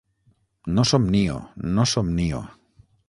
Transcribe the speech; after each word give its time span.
-No 0.67 0.85
somnio, 0.91 1.37
no 1.77 1.85
somnio… 1.93 2.41